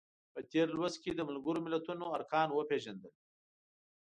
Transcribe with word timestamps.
په 0.33 0.39
تېر 0.51 0.67
لوست 0.77 0.97
کې 1.03 1.11
د 1.15 1.19
ملګرو 1.29 1.59
ملتونو 1.65 2.03
ارکان 2.17 2.47
وپیژندل. 2.51 3.13